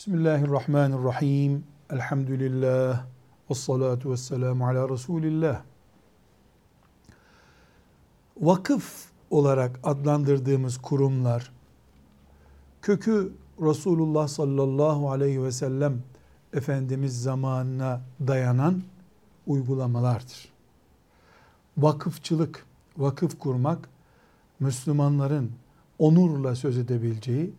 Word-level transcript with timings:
Bismillahirrahmanirrahim. 0.00 1.64
Elhamdülillah. 1.90 3.04
Ve 3.50 3.54
salatu 3.54 4.10
ve 4.10 4.16
selamu 4.16 4.66
ala 4.66 4.88
Resulillah. 4.88 5.62
Vakıf 8.36 9.10
olarak 9.30 9.80
adlandırdığımız 9.82 10.78
kurumlar, 10.78 11.52
kökü 12.82 13.32
Resulullah 13.60 14.28
sallallahu 14.28 15.10
aleyhi 15.10 15.42
ve 15.42 15.52
sellem 15.52 16.02
Efendimiz 16.52 17.22
zamanına 17.22 18.00
dayanan 18.26 18.82
uygulamalardır. 19.46 20.48
Vakıfçılık, 21.78 22.66
vakıf 22.98 23.38
kurmak, 23.38 23.88
Müslümanların 24.60 25.52
onurla 25.98 26.54
söz 26.54 26.78
edebileceği 26.78 27.54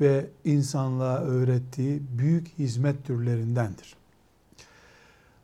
ve 0.00 0.26
insanlığa 0.44 1.18
öğrettiği 1.18 2.02
büyük 2.18 2.48
hizmet 2.58 3.04
türlerindendir. 3.04 3.96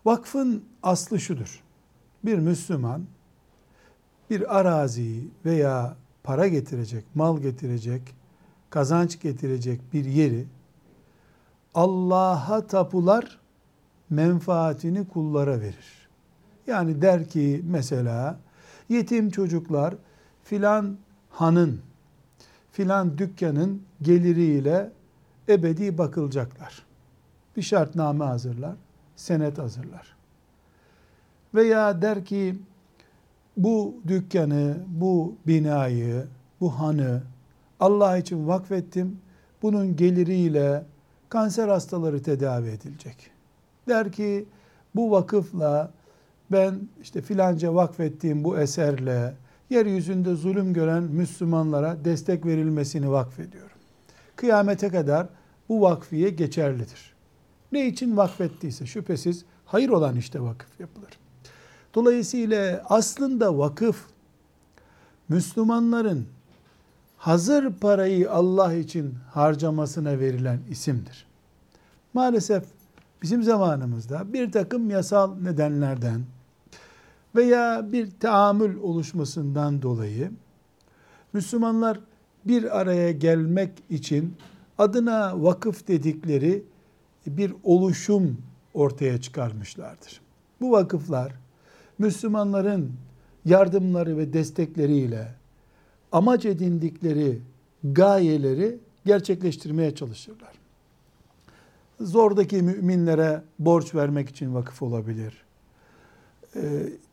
Vakfın 0.05 0.65
aslı 0.83 1.21
şudur. 1.21 1.63
Bir 2.25 2.39
Müslüman 2.39 3.07
bir 4.31 4.59
araziyi 4.59 5.31
veya 5.45 5.97
para 6.23 6.49
getirecek, 6.49 7.05
mal 7.15 7.39
getirecek, 7.39 8.03
kazanç 8.71 9.21
getirecek 9.21 9.81
bir 9.93 10.05
yeri 10.05 10.47
Allah'a 11.75 12.67
tapular, 12.67 13.39
menfaatini 14.11 15.09
kullara 15.09 15.61
verir. 15.61 16.09
Yani 16.67 17.03
der 17.03 17.29
ki 17.29 17.63
mesela 17.65 18.39
yetim 18.89 19.31
çocuklar 19.31 19.95
filan 20.45 20.97
hanın, 21.31 21.81
filan 22.77 23.19
dükkanın 23.19 23.83
geliriyle 24.03 24.91
ebedi 25.49 25.99
bakılacaklar. 25.99 26.83
Bir 27.57 27.63
şartname 27.63 28.25
hazırlar, 28.25 28.75
senet 29.17 29.59
hazırlar. 29.59 30.17
Veya 31.55 32.03
der 32.03 32.25
ki 32.25 32.57
bu 33.57 33.95
dükkanı, 34.09 34.77
bu 34.87 35.35
binayı, 35.47 36.27
bu 36.61 36.81
hanı 36.81 37.23
Allah 37.81 38.17
için 38.19 38.49
vakfettim. 38.49 39.19
Bunun 39.63 39.97
geliriyle 39.97 40.85
kanser 41.29 41.69
hastaları 41.69 42.23
tedavi 42.23 42.69
edilecek. 42.69 43.31
Der 43.89 44.13
ki 44.13 44.45
bu 44.95 45.11
vakıfla 45.11 45.91
ben 46.53 46.81
işte 47.03 47.21
filanca 47.21 47.75
vakfettiğim 47.75 48.45
bu 48.45 48.59
eserle 48.59 49.35
yeryüzünde 49.71 50.35
zulüm 50.35 50.75
gören 50.75 51.03
Müslümanlara 51.03 52.05
destek 52.05 52.47
verilmesini 52.47 53.11
vakfediyorum. 53.11 53.77
Kıyamete 54.37 54.89
kadar 54.89 55.29
bu 55.69 55.81
vakfiye 55.81 56.31
geçerlidir. 56.31 57.15
Ne 57.73 57.87
için 57.87 58.17
vakfettiyse 58.17 58.87
şüphesiz 58.87 59.45
hayır 59.65 59.89
olan 59.89 60.17
işte 60.17 60.41
vakıf 60.41 60.81
yapılır. 60.81 61.19
Dolayısıyla 61.95 62.85
aslında 62.89 63.59
vakıf 63.59 64.07
Müslümanların 65.29 66.27
hazır 67.17 67.73
parayı 67.73 68.33
Allah 68.33 68.75
için 68.75 69.15
harcamasına 69.31 70.19
verilen 70.19 70.61
isimdir. 70.71 71.27
Maalesef 72.15 72.65
bizim 73.23 73.43
zamanımızda 73.43 74.33
bir 74.33 74.53
takım 74.53 74.91
yasal 74.91 75.35
nedenlerden 75.35 76.21
veya 77.37 77.93
bir 77.93 78.11
taamül 78.21 78.77
oluşmasından 78.77 79.83
dolayı 79.83 80.31
Müslümanlar 81.33 82.01
bir 82.45 82.81
araya 82.81 83.13
gelmek 83.13 83.71
için 83.91 84.37
adına 84.79 85.43
vakıf 85.43 85.89
dedikleri 85.89 86.63
bir 87.27 87.53
oluşum 87.65 88.39
ortaya 88.75 89.21
çıkarmışlardır. 89.21 90.21
Bu 90.61 90.73
vakıflar 90.73 91.33
Müslümanların 91.99 92.93
yardımları 93.45 94.17
ve 94.17 94.33
destekleriyle 94.33 95.35
amaç 96.13 96.45
edindikleri 96.45 97.41
gayeleri 97.85 98.79
gerçekleştirmeye 99.07 99.95
çalışırlar. 99.95 100.53
Zordaki 102.01 102.63
müminlere 102.63 103.43
borç 103.59 103.95
vermek 103.95 104.29
için 104.29 104.55
vakıf 104.55 104.83
olabilir. 104.83 105.45
Ee, 106.57 106.61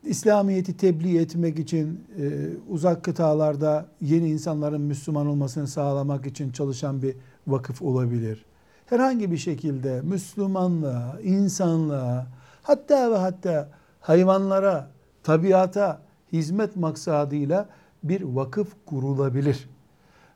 İslamiyet'i 0.04 0.76
tebliğ 0.76 1.18
etmek 1.18 1.58
için 1.58 2.04
e, 2.18 2.48
uzak 2.68 3.04
kıtalarda 3.04 3.86
yeni 4.00 4.30
insanların 4.30 4.80
Müslüman 4.80 5.26
olmasını 5.26 5.68
sağlamak 5.68 6.26
için 6.26 6.52
çalışan 6.52 7.02
bir 7.02 7.16
vakıf 7.46 7.82
olabilir. 7.82 8.44
Herhangi 8.86 9.32
bir 9.32 9.36
şekilde 9.36 10.00
Müslümanlığa, 10.00 11.20
insanlığa, 11.20 12.26
hatta 12.62 13.10
ve 13.10 13.16
hatta 13.16 13.70
hayvanlara, 14.00 14.90
tabiata 15.22 16.02
hizmet 16.32 16.76
maksadıyla 16.76 17.68
bir 18.02 18.22
vakıf 18.22 18.68
kurulabilir. 18.86 19.68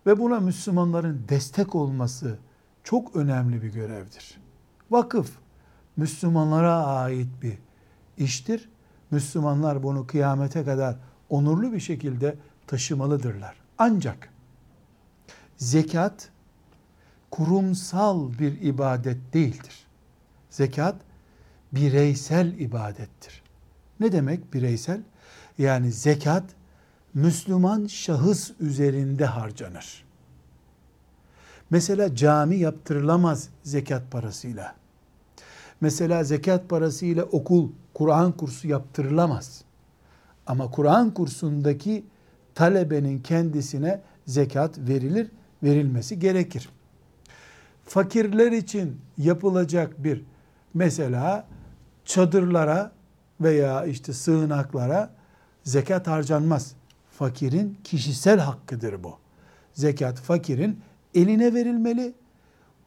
Ve 0.07 0.19
buna 0.19 0.41
Müslümanların 0.41 1.25
destek 1.29 1.75
olması 1.75 2.39
çok 2.85 3.17
önemli 3.17 3.63
bir 3.63 3.73
görevdir. 3.73 4.39
Vakıf 4.91 5.31
Müslümanlara 5.97 6.87
ait 6.87 7.29
bir 7.43 7.59
iştir. 8.19 8.69
Müslümanlar 9.11 9.83
bunu 9.83 10.07
kıyamete 10.07 10.65
kadar 10.65 10.97
onurlu 11.29 11.73
bir 11.73 11.81
şekilde 11.81 12.37
taşımalıdırlar. 12.67 13.57
Ancak 13.79 14.29
zekat 15.57 16.31
kurumsal 17.31 18.39
bir 18.39 18.61
ibadet 18.61 19.35
değildir. 19.35 19.87
Zekat 20.51 20.97
bireysel 21.73 22.59
ibadettir. 22.59 23.43
Ne 24.01 24.13
demek 24.13 24.55
bireysel? 24.55 25.01
Yani 25.59 25.93
zekat 25.93 26.45
Müslüman 27.15 27.87
şahıs 27.87 28.51
üzerinde 28.61 29.25
harcanır. 29.25 30.05
Mesela 31.71 32.15
cami 32.17 32.57
yaptırılamaz 32.57 33.49
zekat 33.63 34.11
parasıyla. 34.11 34.75
Mesela 35.81 36.25
zekat 36.25 36.69
parasıyla 36.69 37.25
okul, 37.25 37.71
Kur'an 37.95 38.33
kursu 38.33 38.69
yaptırılamaz. 38.69 39.65
Ama 40.47 40.71
Kur'an 40.71 41.15
kursundaki 41.15 42.05
talebenin 42.55 43.23
kendisine 43.23 44.01
zekat 44.27 44.79
verilir, 44.79 45.31
verilmesi 45.63 46.19
gerekir. 46.19 46.69
Fakirler 47.85 48.53
için 48.53 49.01
yapılacak 49.19 50.05
bir 50.05 50.25
mesela 50.75 51.47
çadırlara 52.05 52.93
veya 53.41 53.85
işte 53.85 54.13
sığınaklara 54.13 55.11
zekat 55.65 56.07
harcanmaz. 56.07 56.75
Fakirin 57.11 57.79
kişisel 57.85 58.39
hakkıdır 58.39 59.05
bu. 59.05 59.19
Zekat 59.73 60.19
fakirin 60.21 60.81
eline 61.15 61.55
verilmeli. 61.55 62.15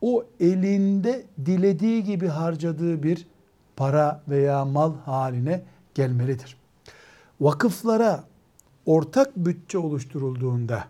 O 0.02 0.26
elinde 0.40 1.26
dilediği 1.46 2.04
gibi 2.04 2.28
harcadığı 2.28 3.04
bir 3.04 3.28
para 3.76 4.24
veya 4.30 4.66
mal 4.66 4.94
haline 5.06 5.64
gelmelidir. 5.96 6.58
Vakıflara 7.42 8.24
ortak 8.86 9.38
bütçe 9.38 9.78
oluşturulduğunda 9.78 10.84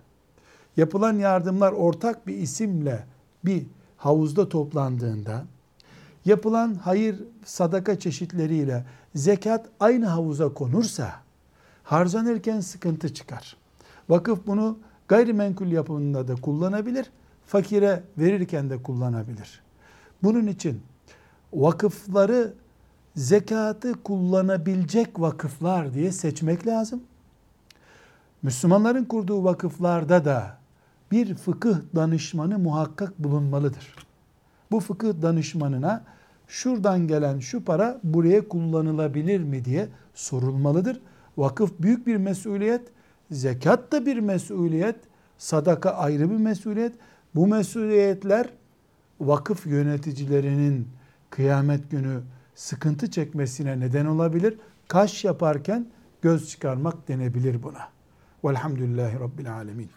yapılan 0.78 1.20
yardımlar 1.20 1.72
ortak 1.72 2.28
bir 2.28 2.36
isimle 2.36 3.06
bir 3.46 3.66
havuzda 3.98 4.50
toplandığında 4.50 5.46
yapılan 6.26 6.76
hayır 6.76 7.24
sadaka 7.46 8.00
çeşitleriyle 8.00 8.86
zekat 9.16 9.66
aynı 9.80 10.06
havuza 10.06 10.54
konursa 10.54 11.14
harcanırken 11.84 12.60
sıkıntı 12.60 13.14
çıkar. 13.14 13.58
Vakıf 14.10 14.48
bunu 14.48 14.78
gayrimenkul 15.08 15.68
yapımında 15.68 16.28
da 16.28 16.36
kullanabilir, 16.36 17.12
fakire 17.52 18.04
verirken 18.18 18.70
de 18.70 18.84
kullanabilir. 18.84 19.62
Bunun 20.24 20.48
için 20.48 20.82
vakıfları 21.54 22.54
zekatı 23.16 24.04
kullanabilecek 24.04 25.20
vakıflar 25.20 25.94
diye 25.94 26.12
seçmek 26.12 26.68
lazım. 26.68 27.04
Müslümanların 28.44 29.06
kurduğu 29.06 29.44
vakıflarda 29.44 30.26
da 30.26 30.58
bir 31.12 31.36
fıkıh 31.36 31.76
danışmanı 31.96 32.60
muhakkak 32.60 33.20
bulunmalıdır. 33.20 33.96
Bu 34.72 34.80
fıkıh 34.80 35.22
danışmanına 35.22 36.04
şuradan 36.48 37.08
gelen 37.08 37.40
şu 37.40 37.66
para 37.66 38.00
buraya 38.04 38.48
kullanılabilir 38.48 39.40
mi 39.44 39.66
diye 39.66 39.90
sorulmalıdır. 40.14 41.02
Vakıf 41.38 41.80
büyük 41.80 42.08
bir 42.08 42.18
mesuliyet, 42.18 42.82
zekat 43.32 43.92
da 43.92 44.06
bir 44.06 44.20
mesuliyet, 44.20 44.96
sadaka 45.38 45.90
ayrı 45.92 46.30
bir 46.30 46.38
mesuliyet. 46.38 46.94
Bu 47.36 47.48
mesuliyetler 47.48 48.50
vakıf 49.20 49.68
yöneticilerinin 49.68 50.88
kıyamet 51.30 51.92
günü 51.92 52.22
sıkıntı 52.56 53.12
çekmesine 53.12 53.80
neden 53.80 54.06
olabilir. 54.06 54.58
Kaş 54.88 55.24
yaparken 55.24 55.88
göz 56.22 56.50
çıkarmak 56.50 57.08
denebilir 57.08 57.64
buna. 57.64 57.90
Velhamdülillahi 58.44 59.20
Rabbil 59.20 59.54
Alemin. 59.54 59.90